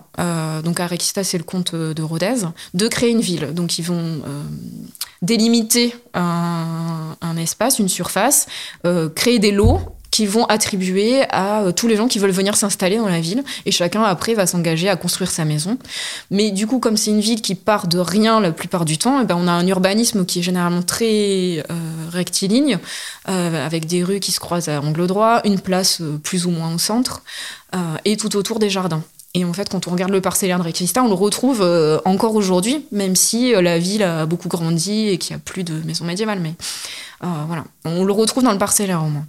donc 0.63 0.79
à 0.79 0.87
Requista, 0.87 1.25
c'est 1.25 1.37
le 1.37 1.43
comte 1.43 1.75
de 1.75 2.01
Rodez, 2.01 2.45
de 2.73 2.87
créer 2.87 3.09
une 3.09 3.19
ville. 3.19 3.53
Donc 3.53 3.77
ils 3.77 3.83
vont 3.83 4.21
délimiter 5.21 5.93
un, 6.13 7.37
espace, 7.37 7.79
une 7.79 7.89
surface, 7.89 8.47
créer 9.15 9.39
des 9.39 9.51
lots 9.51 9.81
qui 10.11 10.25
vont 10.25 10.45
attribuer 10.45 11.23
à 11.29 11.61
euh, 11.61 11.71
tous 11.71 11.87
les 11.87 11.95
gens 11.95 12.07
qui 12.07 12.19
veulent 12.19 12.31
venir 12.31 12.55
s'installer 12.55 12.97
dans 12.97 13.07
la 13.07 13.21
ville. 13.21 13.43
Et 13.65 13.71
chacun, 13.71 14.03
après, 14.03 14.33
va 14.33 14.47
s'engager 14.47 14.89
à 14.89 14.95
construire 14.95 15.31
sa 15.31 15.45
maison. 15.45 15.77
Mais 16.31 16.51
du 16.51 16.67
coup, 16.67 16.79
comme 16.79 16.97
c'est 16.97 17.11
une 17.11 17.19
ville 17.19 17.41
qui 17.41 17.55
part 17.55 17.87
de 17.87 17.99
rien 17.99 18.39
la 18.39 18.51
plupart 18.51 18.85
du 18.85 18.97
temps, 18.97 19.21
eh 19.21 19.25
ben, 19.25 19.35
on 19.37 19.47
a 19.47 19.51
un 19.51 19.67
urbanisme 19.67 20.25
qui 20.25 20.39
est 20.39 20.43
généralement 20.43 20.81
très 20.81 21.63
euh, 21.69 21.73
rectiligne, 22.11 22.79
euh, 23.27 23.65
avec 23.65 23.85
des 23.85 24.03
rues 24.03 24.19
qui 24.19 24.31
se 24.31 24.39
croisent 24.39 24.69
à 24.69 24.81
angle 24.81 25.07
droit, 25.07 25.41
une 25.43 25.59
place 25.59 26.01
plus 26.23 26.45
ou 26.45 26.51
moins 26.51 26.73
au 26.73 26.77
centre, 26.77 27.21
et 28.03 28.17
tout 28.17 28.35
autour 28.35 28.57
des 28.57 28.69
jardins. 28.69 29.03
Et 29.35 29.45
en 29.45 29.53
fait, 29.53 29.69
quand 29.69 29.87
on 29.87 29.91
regarde 29.91 30.11
le 30.11 30.21
parcellaire 30.21 30.57
de 30.57 30.63
Requista, 30.63 31.03
on 31.03 31.07
le 31.07 31.13
retrouve 31.13 31.61
encore 32.03 32.33
aujourd'hui, 32.33 32.85
même 32.91 33.15
si 33.15 33.51
la 33.51 33.77
ville 33.77 34.01
a 34.01 34.25
beaucoup 34.25 34.49
grandi 34.49 35.09
et 35.09 35.17
qu'il 35.19 35.35
n'y 35.35 35.39
a 35.39 35.43
plus 35.43 35.63
de 35.63 35.73
maisons 35.85 36.05
médiévales. 36.05 36.39
Mais 36.39 36.53
voilà, 37.21 37.63
on 37.85 38.03
le 38.03 38.13
retrouve 38.13 38.43
dans 38.43 38.51
le 38.51 38.57
parcellaire 38.57 39.03
au 39.03 39.09
moins. 39.09 39.25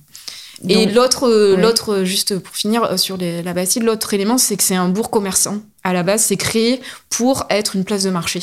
Et 0.69 0.87
l'autre, 0.87 1.27
euh, 1.29 1.57
l'autre, 1.57 1.95
euh, 1.95 2.05
juste 2.05 2.39
pour 2.39 2.55
finir 2.55 2.85
euh, 2.85 2.97
sur 2.97 3.17
la 3.17 3.55
Bastide, 3.55 3.83
l'autre 3.83 4.13
élément, 4.13 4.37
c'est 4.37 4.57
que 4.57 4.63
c'est 4.63 4.75
un 4.75 4.89
bourg 4.89 5.11
commerçant. 5.11 5.59
À 5.85 5.93
la 5.95 6.03
base, 6.03 6.23
c'est 6.23 6.37
créé 6.37 6.81
pour 7.09 7.47
être 7.49 7.77
une 7.77 7.85
place 7.85 8.03
de 8.03 8.11
marché. 8.11 8.41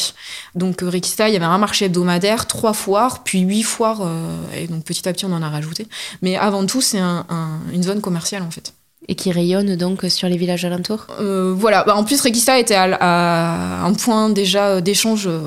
Donc, 0.55 0.81
Requista, 0.81 1.29
il 1.29 1.33
y 1.33 1.35
avait 1.35 1.45
un 1.45 1.57
marché 1.59 1.85
hebdomadaire, 1.85 2.47
trois 2.47 2.73
foires, 2.73 3.23
puis 3.23 3.41
huit 3.41 3.61
foires, 3.61 4.11
et 4.55 4.67
donc 4.67 4.83
petit 4.83 5.07
à 5.07 5.13
petit, 5.13 5.25
on 5.25 5.31
en 5.31 5.43
a 5.43 5.49
rajouté. 5.49 5.87
Mais 6.23 6.35
avant 6.35 6.65
tout, 6.65 6.81
c'est 6.81 6.97
une 6.97 7.83
zone 7.83 8.01
commerciale, 8.01 8.41
en 8.41 8.49
fait 8.49 8.73
et 9.09 9.15
qui 9.15 9.31
rayonne 9.31 9.75
donc 9.75 10.05
sur 10.09 10.27
les 10.27 10.37
villages 10.37 10.65
alentours? 10.65 11.07
Euh, 11.19 11.53
Voilà. 11.55 11.83
Bah, 11.85 11.95
en 11.95 12.03
plus, 12.03 12.19
Requista 12.21 12.59
était 12.59 12.75
à, 12.75 13.85
un 13.85 13.93
point 13.93 14.29
déjà 14.29 14.81
d'échange, 14.81 15.27
euh, 15.27 15.39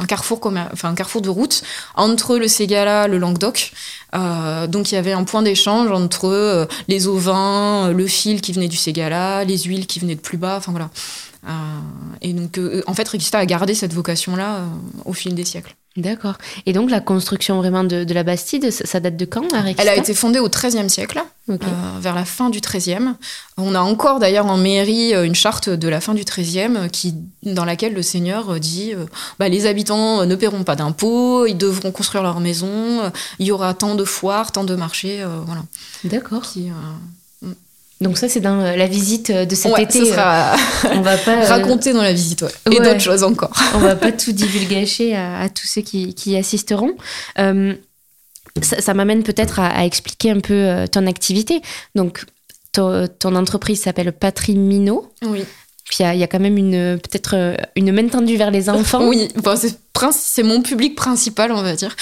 un 0.00 0.04
carrefour, 0.06 0.40
enfin, 0.72 0.90
un 0.90 0.94
carrefour 0.94 1.22
de 1.22 1.28
route 1.28 1.62
entre 1.94 2.36
le 2.36 2.48
Ségala, 2.48 3.08
le 3.08 3.18
Languedoc. 3.18 3.72
Euh, 4.14 4.66
donc 4.66 4.92
il 4.92 4.94
y 4.94 4.98
avait 4.98 5.12
un 5.12 5.24
point 5.24 5.42
d'échange 5.42 5.90
entre 5.90 6.68
les 6.88 7.06
ovins, 7.06 7.92
le 7.92 8.06
fil 8.06 8.40
qui 8.40 8.52
venait 8.52 8.68
du 8.68 8.76
Ségala, 8.76 9.44
les 9.44 9.58
huiles 9.58 9.86
qui 9.86 9.98
venaient 9.98 10.14
de 10.14 10.20
plus 10.20 10.38
bas. 10.38 10.56
Enfin 10.56 10.72
voilà. 10.72 10.90
et 12.22 12.32
donc 12.32 12.60
en 12.86 12.94
fait, 12.94 13.08
Requista 13.08 13.38
a 13.38 13.46
gardé 13.46 13.74
cette 13.74 13.92
vocation-là 13.92 14.62
au 15.04 15.12
fil 15.12 15.34
des 15.34 15.44
siècles. 15.44 15.74
D'accord. 15.96 16.36
Et 16.66 16.72
donc 16.72 16.90
la 16.90 17.00
construction 17.00 17.56
vraiment 17.56 17.84
de, 17.84 18.12
la 18.12 18.22
Bastide, 18.22 18.70
ça 18.70 19.00
date 19.00 19.16
de 19.16 19.24
quand 19.24 19.48
Elle 19.78 19.88
a 19.88 19.96
été 19.96 20.14
fondée 20.14 20.38
au 20.38 20.48
XIIIe 20.48 20.90
siècle, 20.90 21.22
euh, 21.48 21.54
vers 22.00 22.16
la 22.16 22.24
fin 22.24 22.50
du 22.50 22.60
XIIIe. 22.60 23.14
On 23.56 23.76
a 23.76 23.80
encore 23.80 24.18
d'ailleurs 24.18 24.46
en 24.46 24.56
mairie 24.56 25.14
euh, 25.14 25.22
une 25.22 25.36
charte 25.36 25.70
de 25.70 25.88
la 25.88 26.00
fin 26.00 26.12
du 26.12 26.24
XIIIe 26.24 26.76
euh, 26.76 26.88
qui, 26.88 27.14
dans 27.44 27.64
laquelle 27.64 27.94
le 27.94 28.02
seigneur 28.02 28.58
dit 28.58 28.94
bah, 29.38 29.48
les 29.48 29.66
habitants 29.66 30.26
ne 30.26 30.34
paieront 30.34 30.64
pas 30.64 30.74
d'impôts, 30.74 31.46
ils 31.46 31.56
devront 31.56 31.92
construire 31.92 32.24
leur 32.24 32.40
maison, 32.40 33.12
il 33.38 33.46
y 33.46 33.52
aura 33.52 33.74
tant 33.74 33.94
de 33.94 34.02
foires, 34.02 34.50
tant 34.50 34.64
de 34.64 34.74
marchés, 34.74 35.24
voilà. 35.46 35.62
D'accord. 36.02 36.42
Donc 38.00 38.18
ça, 38.18 38.28
c'est 38.28 38.40
dans 38.40 38.56
la 38.56 38.86
visite 38.86 39.30
de 39.30 39.54
cet 39.54 39.78
été. 39.78 40.00
Ce 40.00 40.06
sera 40.06 40.56
on 40.92 41.00
va 41.00 41.16
pas 41.16 41.44
raconter 41.46 41.92
dans 41.92 42.02
la 42.02 42.12
visite, 42.12 42.42
ouais. 42.42 42.50
Et 42.72 42.80
d'autres 42.80 43.00
choses 43.00 43.22
encore. 43.22 43.52
on 43.74 43.78
va 43.78 43.94
pas 43.94 44.10
tout 44.10 44.32
divulgacher 44.32 45.14
à, 45.14 45.48
tous 45.48 45.66
ceux 45.66 45.82
qui, 45.82 46.12
y 46.26 46.36
assisteront. 46.36 46.96
Ça, 48.62 48.94
m'amène 48.94 49.22
peut-être 49.22 49.60
à, 49.60 49.84
expliquer 49.84 50.30
un 50.30 50.40
peu 50.40 50.86
ton 50.90 51.06
activité. 51.06 51.60
Donc, 51.94 52.24
ton, 52.72 53.06
ton 53.06 53.34
entreprise 53.34 53.82
s'appelle 53.82 54.12
Patrimino. 54.12 55.10
Oui. 55.22 55.44
Puis 55.88 55.98
il 56.00 56.18
y, 56.18 56.24
a 56.24 56.26
quand 56.26 56.40
même 56.40 56.56
une 56.56 56.98
peut-être 56.98 57.56
une 57.76 57.92
main 57.92 58.08
tendue 58.08 58.36
vers 58.36 58.50
les 58.50 58.68
enfants. 58.70 59.06
oui, 59.06 59.28
bon, 59.36 59.56
c'est 60.12 60.42
mon 60.42 60.62
public 60.62 60.94
principal, 60.94 61.52
on 61.52 61.62
va 61.62 61.74
dire. 61.74 61.94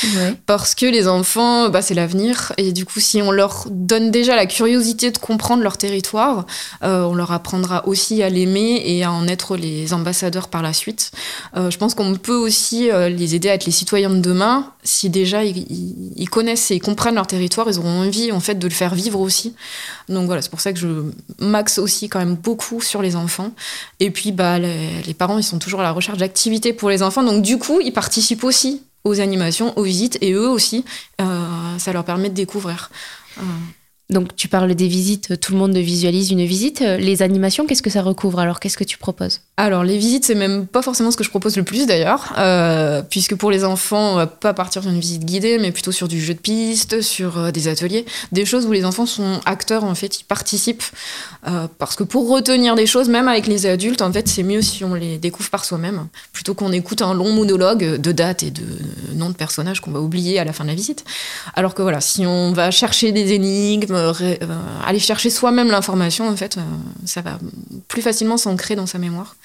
Parce 0.47 0.75
que 0.75 0.87
les 0.87 1.07
enfants, 1.09 1.69
bah, 1.69 1.83
c'est 1.83 1.95
l'avenir. 1.95 2.53
Et 2.57 2.73
du 2.73 2.85
coup, 2.85 3.01
si 3.01 3.23
on 3.23 3.31
leur 3.31 3.67
donne 3.71 4.11
déjà 4.11 4.37
la 4.37 4.47
curiosité 4.47 5.11
de 5.11 5.19
comprendre 5.19 5.63
leur 5.63 5.77
territoire, 5.77 6.47
euh, 6.83 7.03
on 7.03 7.15
leur 7.15 7.33
apprendra 7.33 7.87
aussi 7.87 8.23
à 8.23 8.31
l'aimer 8.31 8.83
et 8.85 9.05
à 9.05 9.13
en 9.13 9.27
être 9.29 9.57
les 9.57 9.93
ambassadeurs 9.93 10.49
par 10.49 10.63
la 10.63 10.73
suite. 10.73 11.13
Euh, 11.57 11.71
je 11.71 11.79
pense 11.79 11.95
qu'on 11.95 12.15
peut 12.15 12.37
aussi 12.37 12.91
euh, 12.91 13.09
les 13.09 13.35
aider 13.35 13.49
à 13.49 13.55
être 13.55 13.67
les 13.67 13.73
citoyens 13.73 14.11
de 14.11 14.21
demain. 14.21 14.73
Si 14.83 15.09
déjà 15.09 15.45
ils, 15.45 16.29
connaissent 16.31 16.71
et 16.71 16.77
ils 16.77 16.81
comprennent 16.81 17.15
leur 17.15 17.27
territoire, 17.27 17.69
ils 17.71 17.79
auront 17.79 18.03
envie 18.03 18.33
en 18.33 18.41
fait 18.41 18.57
de 18.57 18.67
le 18.67 18.73
faire 18.73 18.95
vivre 18.95 19.21
aussi. 19.21 19.55
Donc 20.09 20.27
voilà, 20.27 20.43
c'est 20.43 20.51
pour 20.51 20.61
ça 20.61 20.73
que 20.73 20.79
je 20.79 20.89
maxe 21.39 21.79
aussi 21.79 22.09
quand 22.09 22.19
même 22.19 22.35
beaucoup 22.35 22.83
sur 22.83 23.01
les 23.01 23.17
enfants. 23.17 23.53
Et 24.01 24.11
puis 24.11 24.33
bah 24.33 24.59
les, 24.59 25.15
parents, 25.17 25.39
ils 25.39 25.45
sont 25.45 25.59
toujours 25.59 25.81
à 25.81 25.83
la 25.83 25.93
recherche 25.93 26.19
d'activités 26.19 26.73
pour 26.73 26.91
les 26.91 27.03
enfants. 27.03 27.23
Donc 27.23 27.43
du 27.43 27.59
coup, 27.59 27.81
ils 27.81 27.93
participent 27.93 28.45
aussi 28.45 28.83
aux 29.05 29.21
animations, 29.21 29.77
aux 29.79 29.83
visites, 29.83 30.19
et 30.23 30.33
eux 30.33 30.49
aussi, 30.49 30.85
euh, 31.21 31.79
ça 31.79 31.93
leur 31.93 32.05
permet 32.05 32.31
de 32.31 32.35
découvrir. 32.35 32.91
Euh. 33.39 33.43
Donc 34.11 34.37
tu 34.37 34.49
parles 34.49 34.75
des 34.75 34.87
visites, 34.87 35.41
tout 35.41 35.53
le 35.53 35.59
monde 35.59 35.75
visualise 35.77 36.31
une 36.31 36.45
visite. 36.45 36.81
Les 36.81 37.23
animations, 37.23 37.67
qu'est-ce 37.67 37.83
que 37.83 37.89
ça 37.91 38.03
recouvre 38.03 38.39
Alors? 38.39 38.61
Qu'est-ce 38.61 38.77
que 38.77 38.85
tu 38.85 38.99
proposes? 38.99 39.41
Alors 39.57 39.83
les 39.83 39.97
visites, 39.97 40.25
c'est 40.25 40.35
même 40.35 40.67
pas 40.67 40.83
forcément 40.83 41.11
ce 41.11 41.17
que 41.17 41.25
je 41.25 41.31
propose 41.31 41.57
le 41.57 41.63
plus 41.63 41.87
d'ailleurs, 41.87 42.35
euh, 42.37 43.03
puisque 43.03 43.35
pour 43.35 43.51
les 43.51 43.65
enfants, 43.65 44.13
on 44.13 44.17
va 44.17 44.27
pas 44.27 44.53
partir 44.53 44.83
sur 44.83 44.91
une 44.91 45.01
visite 45.01 45.25
guidée, 45.25 45.59
mais 45.59 45.73
plutôt 45.73 45.93
sur 45.93 46.07
du 46.07 46.21
jeu 46.21 46.35
de 46.35 46.39
piste, 46.39 47.01
sur 47.01 47.39
euh, 47.39 47.51
des 47.51 47.69
ateliers, 47.69 48.05
des 48.33 48.45
choses 48.45 48.67
où 48.67 48.73
les 48.73 48.85
enfants 48.85 49.07
sont 49.07 49.41
acteurs 49.47 49.85
en 49.85 49.95
fait, 49.95 50.21
ils 50.21 50.25
participent. 50.25 50.83
Euh, 51.47 51.67
parce 51.79 51.97
que 51.97 52.05
pour 52.05 52.29
retenir 52.29 52.75
des 52.75 52.87
choses, 52.87 53.09
même 53.09 53.29
avec 53.29 53.47
les 53.47 53.67
adultes, 53.67 54.03
en 54.03 54.13
fait, 54.13 54.29
c'est 54.29 54.43
mieux 54.43 54.61
si 54.61 54.85
on 54.85 54.95
les 54.95 55.19
découvre 55.19 55.51
par 55.51 55.65
soi-même, 55.65 56.09
plutôt 56.33 56.55
qu'on 56.55 56.73
écoute 56.73 57.01
un 57.01 57.15
long 57.15 57.33
monologue 57.33 58.01
de 58.01 58.13
dates 58.13 58.43
et 58.43 58.51
de 58.51 58.65
noms 59.15 59.31
de 59.31 59.35
personnages 59.35 59.81
qu'on 59.81 59.93
va 59.93 60.01
oublier 60.01 60.39
à 60.39 60.45
la 60.45 60.53
fin 60.53 60.65
de 60.65 60.69
la 60.71 60.75
visite. 60.75 61.05
Alors 61.55 61.75
que 61.75 61.83
voilà, 61.83 62.01
si 62.01 62.27
on 62.27 62.53
va 62.53 62.71
chercher 62.71 63.13
des 63.13 63.33
énigmes 63.33 63.94
euh, 63.95 64.13
aller 64.85 64.99
chercher 64.99 65.31
soi-même 65.31 65.71
l'information, 65.71 66.29
en 66.29 66.37
fait, 66.37 66.57
euh, 66.57 66.61
ça 67.05 67.21
va 67.21 67.39
plus 67.89 68.03
facilement 68.03 68.37
s'ancrer 68.37 68.77
dans 68.77 68.87
sa 68.87 68.99
mémoire. 68.99 69.37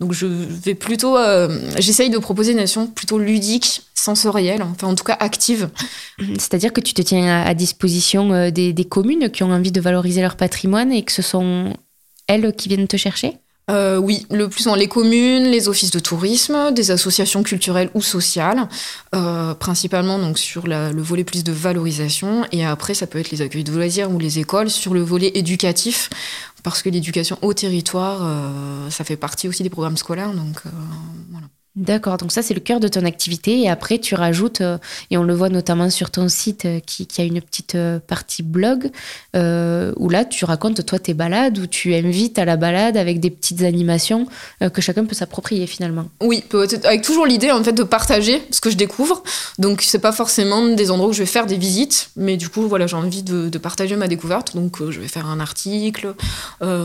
Donc 0.00 0.12
je 0.12 0.26
vais 0.26 0.74
plutôt, 0.74 1.16
euh, 1.16 1.58
j'essaye 1.78 2.10
de 2.10 2.18
proposer 2.18 2.52
une 2.52 2.58
action 2.58 2.86
plutôt 2.86 3.18
ludique, 3.18 3.82
sensorielle, 3.94 4.62
enfin 4.62 4.88
en 4.88 4.94
tout 4.94 5.04
cas 5.04 5.16
active. 5.20 5.68
C'est-à-dire 6.18 6.72
que 6.72 6.80
tu 6.80 6.94
te 6.94 7.02
tiens 7.02 7.42
à, 7.44 7.54
disposition 7.54 8.50
des 8.50 8.86
communes 8.88 9.30
qui 9.30 9.44
ont 9.44 9.52
envie 9.52 9.72
de 9.72 9.80
valoriser 9.80 10.20
leur 10.20 10.36
patrimoine 10.36 10.92
et 10.92 11.02
que 11.04 11.12
ce 11.12 11.22
sont 11.22 11.72
elles 12.26 12.52
qui 12.54 12.68
viennent 12.68 12.88
te 12.88 12.96
chercher? 12.96 13.38
Euh, 13.70 13.96
oui, 13.96 14.26
le 14.30 14.48
plus 14.48 14.64
souvent 14.64 14.74
les 14.74 14.88
communes, 14.88 15.44
les 15.44 15.68
offices 15.68 15.92
de 15.92 16.00
tourisme, 16.00 16.72
des 16.72 16.90
associations 16.90 17.44
culturelles 17.44 17.90
ou 17.94 18.02
sociales, 18.02 18.68
euh, 19.14 19.54
principalement 19.54 20.18
donc 20.18 20.38
sur 20.38 20.66
le 20.66 21.00
volet 21.00 21.22
plus 21.22 21.44
de 21.44 21.52
valorisation, 21.52 22.44
et 22.50 22.64
après 22.64 22.94
ça 22.94 23.06
peut 23.06 23.20
être 23.20 23.30
les 23.30 23.40
accueils 23.40 23.62
de 23.64 23.72
loisirs 23.72 24.10
ou 24.10 24.18
les 24.18 24.40
écoles 24.40 24.68
sur 24.68 24.94
le 24.94 25.00
volet 25.00 25.30
éducatif, 25.34 26.10
parce 26.64 26.82
que 26.82 26.90
l'éducation 26.90 27.38
au 27.40 27.54
territoire, 27.54 28.20
euh, 28.22 28.90
ça 28.90 29.04
fait 29.04 29.16
partie 29.16 29.48
aussi 29.48 29.62
des 29.62 29.70
programmes 29.70 29.96
scolaires, 29.96 30.32
donc 30.32 30.62
voilà. 31.30 31.41
D'accord, 31.74 32.18
donc 32.18 32.32
ça 32.32 32.42
c'est 32.42 32.52
le 32.52 32.60
cœur 32.60 32.80
de 32.80 32.88
ton 32.88 33.02
activité 33.06 33.60
et 33.60 33.70
après 33.70 33.98
tu 33.98 34.14
rajoutes, 34.14 34.60
euh, 34.60 34.76
et 35.10 35.16
on 35.16 35.22
le 35.22 35.32
voit 35.32 35.48
notamment 35.48 35.88
sur 35.88 36.10
ton 36.10 36.28
site 36.28 36.66
euh, 36.66 36.80
qui, 36.80 37.08
a 37.16 37.24
une 37.24 37.40
petite 37.40 37.76
euh, 37.76 37.98
partie 37.98 38.42
blog, 38.42 38.90
où 39.34 40.08
là 40.10 40.26
tu 40.26 40.44
racontes 40.44 40.84
toi 40.84 40.98
tes 40.98 41.14
balades, 41.14 41.58
où 41.58 41.66
tu 41.66 41.94
invites 41.94 42.38
à 42.38 42.44
la 42.44 42.58
balade 42.58 42.98
avec 42.98 43.20
des 43.20 43.30
petites 43.30 43.62
animations 43.62 44.26
que 44.60 44.82
chacun 44.82 45.06
peut 45.06 45.14
s'approprier 45.14 45.66
finalement. 45.66 46.08
Oui, 46.20 46.44
avec 46.84 47.02
toujours 47.02 47.24
l'idée 47.24 47.50
en 47.50 47.64
fait 47.64 47.72
de 47.72 47.82
partager 47.82 48.42
ce 48.50 48.60
que 48.60 48.70
je 48.70 48.76
découvre, 48.76 49.22
donc 49.58 49.80
c'est 49.80 49.98
pas 49.98 50.12
forcément 50.12 50.66
des 50.68 50.90
endroits 50.90 51.08
où 51.08 51.12
je 51.12 51.20
vais 51.20 51.26
faire 51.26 51.46
des 51.46 51.56
visites, 51.56 52.10
mais 52.16 52.36
du 52.36 52.50
coup 52.50 52.68
voilà 52.68 52.86
j'ai 52.86 52.96
envie 52.96 53.22
de, 53.22 53.48
de, 53.48 53.58
partager 53.58 53.96
ma 53.96 54.08
découverte, 54.08 54.54
donc 54.54 54.82
je 54.90 55.00
vais 55.00 55.08
faire 55.08 55.26
un 55.26 55.40
article, 55.40 56.14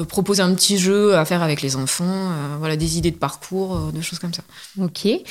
proposer 0.08 0.42
un 0.42 0.54
petit 0.54 0.78
jeu 0.78 1.16
à 1.16 1.26
faire 1.26 1.44
avec 1.44 1.62
les 1.62 1.76
enfants, 1.76 2.32
voilà 2.60 2.78
des 2.78 2.98
idées 2.98 3.12
de 3.12 3.18
parcours, 3.18 3.92
des 3.94 4.02
choses 4.02 4.20
comme 4.20 4.34
ça. 4.34 4.44
Ok. 4.82 5.06
Et 5.06 5.24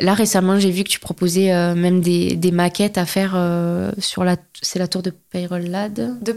là, 0.00 0.14
récemment, 0.14 0.58
j'ai 0.58 0.70
vu 0.70 0.84
que 0.84 0.88
tu 0.88 1.00
proposais 1.00 1.52
euh, 1.52 1.74
même 1.74 2.00
des, 2.00 2.50
maquettes 2.52 2.98
à 2.98 3.06
faire 3.06 3.32
euh, 3.34 3.92
sur 3.98 4.24
la... 4.24 4.36
C'est 4.62 4.78
la 4.78 4.88
tour 4.88 5.02
de 5.02 5.10
Peyrollade 5.10 6.18
De 6.22 6.32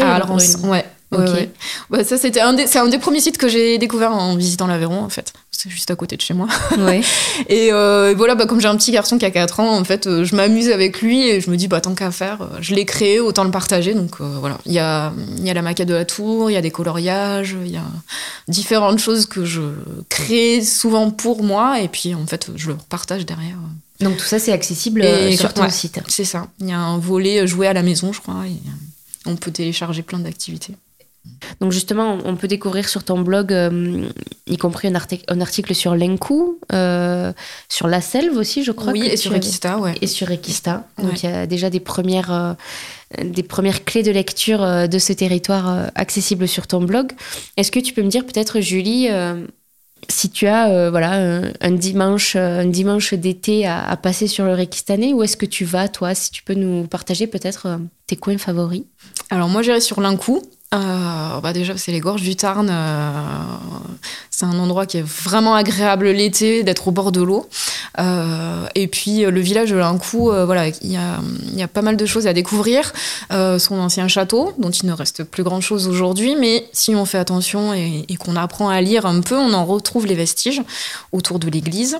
Ah, 0.00 0.20
ouais. 0.64 0.84
Ok. 1.12 1.48
Bah, 1.90 2.04
ça, 2.04 2.16
c'était 2.16 2.40
un, 2.40 2.56
c'est 2.66 2.78
un 2.78 2.88
des 2.88 2.98
premiers 2.98 3.20
sites 3.20 3.36
que 3.36 3.48
j'ai 3.48 3.78
découvert 3.78 4.12
en 4.12 4.36
visitant 4.36 4.66
l'Aveyron, 4.66 5.00
en 5.00 5.08
fait. 5.08 5.32
C'est 5.50 5.68
juste 5.68 5.90
à 5.90 5.96
côté 5.96 6.16
de 6.16 6.22
chez 6.22 6.32
moi. 6.32 6.46
Ouais. 6.78 7.02
et 7.48 7.70
euh, 7.72 8.14
voilà, 8.16 8.34
bah, 8.34 8.46
comme 8.46 8.60
j'ai 8.60 8.68
un 8.68 8.76
petit 8.76 8.92
garçon 8.92 9.18
qui 9.18 9.24
a 9.24 9.30
4 9.30 9.60
ans, 9.60 9.76
en 9.76 9.84
fait, 9.84 10.06
euh, 10.06 10.24
je 10.24 10.36
m'amuse 10.36 10.70
avec 10.70 11.02
lui 11.02 11.28
et 11.28 11.40
je 11.40 11.50
me 11.50 11.56
dis, 11.56 11.66
bah, 11.66 11.80
tant 11.80 11.94
qu'à 11.94 12.10
faire, 12.12 12.42
euh, 12.42 12.58
je 12.60 12.74
l'ai 12.74 12.84
créé, 12.84 13.18
autant 13.18 13.44
le 13.44 13.50
partager. 13.50 13.92
Donc 13.92 14.20
voilà, 14.20 14.58
il 14.66 14.72
y 14.72 14.78
a, 14.78 15.12
y 15.40 15.50
a 15.50 15.54
la 15.54 15.62
maquette 15.62 15.88
de 15.88 15.94
la 15.94 16.04
tour, 16.04 16.50
il 16.50 16.54
y 16.54 16.56
a 16.56 16.62
des 16.62 16.70
coloriages, 16.70 17.56
il 17.64 17.72
y 17.72 17.76
a 17.76 17.84
différentes 18.48 19.00
choses 19.00 19.26
que 19.26 19.44
je 19.44 19.62
crée 20.08 20.62
souvent 20.62 21.10
pour 21.10 21.42
moi 21.42 21.80
et 21.80 21.88
puis 21.88 22.14
en 22.14 22.26
fait, 22.26 22.50
je 22.54 22.68
le 22.68 22.76
partage 22.88 23.26
derrière. 23.26 23.56
Donc 24.00 24.16
tout 24.16 24.24
ça, 24.24 24.38
c'est 24.38 24.52
accessible 24.52 25.04
sur 25.36 25.52
ton 25.52 25.68
site. 25.68 26.00
C'est 26.08 26.24
ça. 26.24 26.46
Il 26.60 26.68
y 26.68 26.72
a 26.72 26.78
un 26.78 26.98
volet 26.98 27.46
joué 27.46 27.66
à 27.66 27.74
la 27.74 27.82
maison, 27.82 28.12
je 28.14 28.20
crois. 28.20 28.46
Et 28.46 28.56
on 29.26 29.36
peut 29.36 29.50
télécharger 29.50 30.02
plein 30.02 30.18
d'activités. 30.18 30.74
Donc 31.60 31.72
justement, 31.72 32.18
on 32.24 32.36
peut 32.36 32.48
découvrir 32.48 32.88
sur 32.88 33.04
ton 33.04 33.20
blog, 33.20 33.52
euh, 33.52 34.08
y 34.46 34.56
compris 34.56 34.88
un, 34.88 34.94
un, 35.28 35.40
article 35.40 35.74
sur 35.74 35.94
l'Enku, 35.94 36.58
euh, 36.72 37.32
sur 37.68 37.88
la 37.88 38.00
Selve 38.00 38.36
aussi, 38.36 38.64
je 38.64 38.72
crois. 38.72 38.92
Oui, 38.92 39.06
et 39.06 39.16
sur 39.18 39.34
Equista, 39.34 39.78
ouais. 39.78 39.94
Et 40.00 40.06
sur 40.06 40.30
Equista. 40.30 40.86
Donc 41.02 41.22
il 41.22 41.28
y 41.28 41.32
a 41.32 41.46
déjà 41.46 41.68
des 41.68 41.80
premières, 41.80 42.32
euh, 42.32 42.54
des 43.22 43.42
premières 43.42 43.84
clés 43.84 44.02
de 44.02 44.10
lecture 44.10 44.60
de 44.88 44.98
ce 44.98 45.12
territoire 45.12 45.90
accessibles 45.94 46.48
sur 46.48 46.66
ton 46.66 46.82
blog. 46.82 47.12
Est-ce 47.58 47.70
que 47.70 47.80
tu 47.80 47.92
peux 47.92 48.02
me 48.02 48.10
dire 48.10 48.24
peut-être, 48.24 48.60
Julie, 48.60 49.08
si 50.08 50.30
tu 50.30 50.46
as 50.46 50.90
voilà 50.90 51.12
un, 51.60 51.70
dimanche 51.72 52.36
un 52.36 52.66
dimanche 52.66 53.14
d'été 53.14 53.66
à, 53.66 53.96
passer 53.96 54.26
sur 54.26 54.44
le 54.44 54.54
Rekistanais, 54.54 55.12
où 55.12 55.22
est-ce 55.22 55.36
que 55.36 55.46
tu 55.46 55.64
vas 55.64 55.88
toi 55.88 56.14
Si 56.14 56.30
tu 56.30 56.42
peux 56.42 56.54
nous 56.54 56.86
partager 56.86 57.26
peut-être 57.26 57.78
tes 58.06 58.16
coins 58.16 58.38
favoris? 58.38 58.84
Alors 59.30 59.48
moi 59.48 59.62
j'irai 59.62 59.80
sur 59.80 60.00
l'Incou. 60.00 60.42
Euh, 60.72 61.40
bah 61.40 61.52
déjà, 61.52 61.76
c'est 61.76 61.90
les 61.90 61.98
gorges 61.98 62.22
du 62.22 62.36
Tarn. 62.36 62.68
Euh, 62.70 63.10
c'est 64.30 64.44
un 64.44 64.56
endroit 64.56 64.86
qui 64.86 64.98
est 64.98 65.04
vraiment 65.04 65.56
agréable 65.56 66.08
l'été, 66.08 66.62
d'être 66.62 66.86
au 66.86 66.90
bord 66.92 67.10
de 67.10 67.20
l'eau. 67.20 67.48
Euh, 67.98 68.66
et 68.76 68.86
puis, 68.86 69.22
le 69.22 69.40
village 69.40 69.70
de 69.70 69.76
Lincou, 69.76 70.30
voilà, 70.30 70.68
il 70.68 70.92
y 70.92 70.96
a, 70.96 71.18
a, 71.60 71.68
pas 71.68 71.82
mal 71.82 71.96
de 71.96 72.06
choses 72.06 72.28
à 72.28 72.32
découvrir. 72.32 72.92
son 73.30 73.80
ancien 73.80 74.06
château, 74.06 74.52
dont 74.58 74.70
il 74.70 74.86
ne 74.86 74.92
reste 74.92 75.24
plus 75.24 75.42
grand-chose 75.42 75.88
aujourd'hui, 75.88 76.36
mais 76.36 76.68
si 76.72 76.94
on 76.94 77.04
fait 77.04 77.18
attention 77.18 77.74
et, 77.74 78.06
qu'on 78.18 78.36
apprend 78.36 78.68
à 78.68 78.80
lire 78.80 79.06
un 79.06 79.20
peu, 79.20 79.36
on 79.36 79.52
en 79.52 79.64
retrouve 79.64 80.06
les 80.06 80.14
vestiges 80.14 80.62
autour 81.10 81.40
de 81.40 81.50
l'église. 81.50 81.98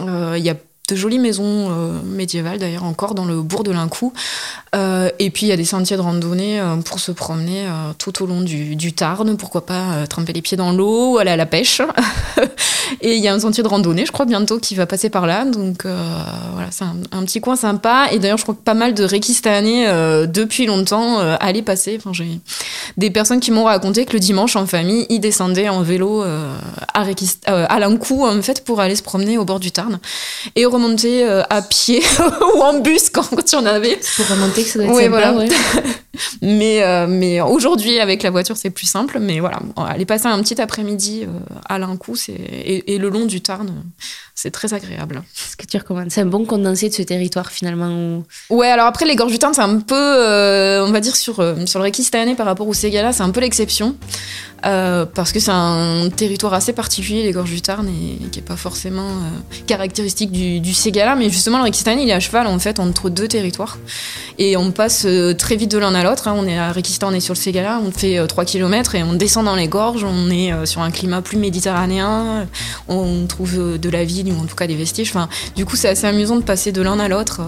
Il 0.00 0.38
y 0.38 0.50
a 0.50 0.54
de 0.88 0.96
jolies 0.96 1.18
maisons 1.18 1.70
médiévales 2.04 2.58
d'ailleurs 2.58 2.84
encore 2.84 3.14
dans 3.14 3.24
le 3.24 3.42
bourg 3.42 3.64
de 3.64 3.72
l'Incou. 3.72 4.12
Et 5.18 5.30
puis 5.30 5.46
il 5.46 5.48
y 5.48 5.52
a 5.52 5.56
des 5.56 5.64
sentiers 5.64 5.96
de 5.96 6.02
randonnée 6.02 6.60
euh, 6.60 6.76
pour 6.76 6.98
se 6.98 7.12
promener 7.12 7.66
tout 7.98 8.22
au 8.22 8.26
long 8.26 8.40
du, 8.40 8.92
Tarn, 8.92 9.36
pourquoi 9.36 9.66
pas 9.66 10.06
tremper 10.08 10.32
les 10.32 10.42
pieds 10.42 10.56
dans 10.56 10.72
l'eau, 10.72 11.18
aller 11.18 11.30
à 11.30 11.36
la 11.36 11.46
pêche. 11.46 11.80
et 13.00 13.16
il 13.16 13.22
y 13.22 13.28
a 13.28 13.34
un 13.34 13.40
sentier 13.40 13.62
de 13.62 13.68
randonnée, 13.68 14.06
je 14.06 14.12
crois 14.12 14.26
bientôt, 14.26 14.58
qui 14.58 14.74
va 14.74 14.86
passer 14.86 15.10
par 15.10 15.26
là. 15.26 15.44
Donc 15.44 15.84
voilà, 15.84 16.68
c'est 16.70 16.84
un, 16.84 17.24
petit 17.24 17.40
coin 17.40 17.56
sympa. 17.56 18.08
Et 18.12 18.18
d'ailleurs, 18.18 18.38
je 18.38 18.42
crois 18.42 18.54
que 18.54 18.62
pas 18.62 18.74
mal 18.74 18.94
de 18.94 19.04
Réquistanais 19.04 19.86
depuis 20.26 20.66
longtemps 20.66 21.18
allaient 21.18 21.62
passer. 21.62 21.96
Enfin, 21.98 22.12
j'ai 22.12 22.40
des 22.96 23.10
personnes 23.10 23.40
qui 23.40 23.50
m'ont 23.50 23.64
raconté 23.64 24.04
que 24.04 24.12
le 24.12 24.20
dimanche 24.20 24.56
en 24.56 24.66
famille, 24.66 25.06
ils 25.08 25.20
descendaient 25.20 25.68
en 25.68 25.82
vélo 25.82 26.22
à, 26.22 27.04
à 27.46 27.78
l'Incou 27.78 28.26
en 28.26 28.42
fait 28.42 28.64
pour 28.64 28.80
aller 28.80 28.96
se 28.96 29.02
promener 29.02 29.38
au 29.38 29.44
bord 29.44 29.60
du 29.60 29.72
Tarn. 29.72 29.98
Et 30.56 30.66
remonter 30.74 31.24
euh, 31.24 31.42
à 31.50 31.62
pied 31.62 32.02
ou 32.56 32.60
en 32.60 32.80
bus 32.80 33.10
quand, 33.10 33.24
quand 33.30 33.52
il 33.52 33.54
y 33.54 33.58
en 33.58 33.66
avait. 33.66 33.98
Pour 34.16 34.28
remonter, 34.28 34.64
que 34.64 34.68
ça 34.68 34.78
doit 34.78 34.93
sympa, 35.02 35.08
voilà. 35.08 35.32
ouais. 35.34 35.48
mais 36.42 36.82
euh, 36.82 37.06
mais 37.08 37.40
aujourd'hui, 37.40 38.00
avec 38.00 38.22
la 38.22 38.30
voiture, 38.30 38.56
c'est 38.56 38.70
plus 38.70 38.86
simple. 38.86 39.18
Mais 39.20 39.40
voilà, 39.40 39.60
aller 39.76 40.04
passer 40.04 40.26
un 40.26 40.40
petit 40.42 40.60
après-midi 40.60 41.24
euh, 41.24 41.38
à 41.68 41.78
l'Incou 41.78 42.14
et, 42.28 42.94
et 42.94 42.98
le 42.98 43.08
long 43.08 43.26
du 43.26 43.40
Tarn, 43.40 43.70
c'est 44.34 44.50
très 44.50 44.74
agréable. 44.74 45.22
Ce 45.34 45.56
que 45.56 45.66
tu 45.66 45.76
recommandes, 45.76 46.10
c'est 46.10 46.20
un 46.20 46.26
bon 46.26 46.44
condensé 46.44 46.88
de 46.88 46.94
ce 46.94 47.02
territoire 47.02 47.50
finalement. 47.50 48.22
Ouais, 48.50 48.68
alors 48.68 48.86
après, 48.86 49.06
les 49.06 49.16
gorges 49.16 49.32
du 49.32 49.38
Tarn, 49.38 49.54
c'est 49.54 49.60
un 49.60 49.80
peu, 49.80 50.82
on 50.82 50.92
va 50.92 51.00
dire, 51.00 51.16
sur, 51.16 51.36
sur 51.66 51.78
le 51.78 51.84
Réquis 51.84 52.08
par 52.36 52.46
rapport 52.46 52.68
au 52.68 52.74
Ségala, 52.74 53.12
c'est 53.12 53.22
un 53.22 53.30
peu 53.30 53.40
l'exception. 53.40 53.96
parce 54.62 55.32
que 55.32 55.40
c'est 55.40 55.50
un 55.50 56.08
territoire 56.10 56.54
assez 56.54 56.72
particulier, 56.72 57.22
les 57.22 57.32
gorges 57.32 57.50
du 57.50 57.62
Tarn, 57.62 57.88
et, 57.88 58.28
qui 58.28 58.38
n'est 58.38 58.46
pas 58.46 58.56
forcément 58.56 59.08
caractéristique 59.66 60.30
du, 60.30 60.60
du 60.60 60.74
Ségala, 60.74 61.16
mais 61.16 61.30
justement 61.30 61.58
le 61.58 61.64
Rekistan 61.64 61.96
il 61.98 62.08
est 62.08 62.12
à 62.12 62.20
cheval 62.20 62.46
en 62.46 62.58
fait 62.58 62.78
entre 62.78 63.10
deux 63.10 63.28
territoires 63.28 63.78
et 64.38 64.56
on 64.56 64.72
passe 64.72 65.04
euh, 65.06 65.34
très 65.34 65.56
vite 65.56 65.70
de 65.70 65.78
l'un 65.78 65.94
à 65.94 66.02
l'autre. 66.04 66.28
Hein. 66.28 66.34
On 66.36 66.46
est 66.46 66.56
à 66.56 66.72
Rekistan, 66.72 67.08
on 67.10 67.12
est 67.12 67.20
sur 67.20 67.34
le 67.34 67.38
Ségala, 67.38 67.80
on 67.84 67.90
fait 67.90 68.24
3 68.26 68.44
euh, 68.44 68.46
km 68.46 68.94
et 68.94 69.02
on 69.02 69.14
descend 69.14 69.46
dans 69.46 69.56
les 69.56 69.68
gorges, 69.68 70.04
on 70.04 70.30
est 70.30 70.52
euh, 70.52 70.66
sur 70.66 70.80
un 70.80 70.90
climat 70.90 71.22
plus 71.22 71.36
méditerranéen, 71.36 72.46
on 72.88 73.26
trouve 73.26 73.78
de 73.78 73.90
la 73.90 74.04
ville 74.04 74.32
ou 74.32 74.40
en 74.40 74.44
tout 74.44 74.54
cas 74.54 74.66
des 74.66 74.76
vestiges. 74.76 75.10
Enfin, 75.10 75.28
du 75.56 75.64
coup, 75.66 75.76
c'est 75.76 75.88
assez 75.88 76.06
amusant 76.06 76.36
de 76.36 76.42
passer 76.42 76.70
de 76.70 76.82
l'un 76.82 77.00
à 77.00 77.08
l'autre 77.08 77.40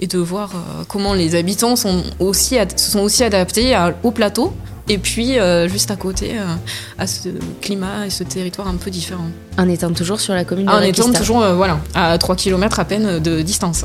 et 0.00 0.06
de 0.06 0.18
voir 0.18 0.52
comment 0.88 1.12
les 1.12 1.34
habitants 1.34 1.76
sont 1.76 2.02
aussi, 2.18 2.56
se 2.76 2.90
sont 2.90 3.00
aussi 3.00 3.22
adaptés 3.24 3.76
au 4.02 4.10
plateau 4.10 4.54
et 4.88 4.98
puis 4.98 5.38
euh, 5.38 5.68
juste 5.68 5.90
à 5.90 5.96
côté 5.96 6.32
euh, 6.38 6.54
à 6.98 7.06
ce 7.06 7.30
climat 7.62 8.06
et 8.06 8.10
ce 8.10 8.22
territoire 8.22 8.68
un 8.68 8.76
peu 8.76 8.90
différent. 8.90 9.28
En 9.56 9.68
étant 9.68 9.92
toujours 9.92 10.20
sur 10.20 10.34
la 10.34 10.44
commune 10.44 10.66
de 10.66 10.70
En 10.70 10.80
étant 10.80 11.10
toujours 11.12 11.42
euh, 11.42 11.54
voilà, 11.54 11.78
à 11.94 12.18
3 12.18 12.36
km 12.36 12.80
à 12.80 12.84
peine 12.84 13.18
de 13.18 13.40
distance. 13.40 13.84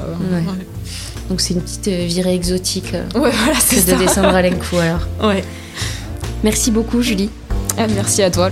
Donc 1.30 1.42
c'est 1.42 1.54
une 1.54 1.62
petite 1.62 1.88
virée 1.88 2.34
exotique 2.34 2.94
ouais, 2.94 3.32
voilà, 3.32 3.60
que 3.60 3.92
de 3.92 3.98
descendre 3.98 4.30
à 4.30 4.42
l'Encou 4.44 4.78
alors. 4.78 5.08
Ouais. 5.22 5.44
Merci 6.44 6.72
beaucoup 6.72 7.02
Julie. 7.02 7.30
Ah, 7.78 7.88
merci 7.88 8.24
à 8.24 8.32
toi. 8.32 8.50